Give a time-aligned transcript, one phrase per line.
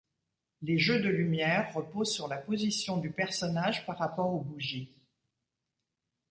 [0.63, 4.89] Les jeux de lumière reposent sur la position du personnage par rapport aux bougies.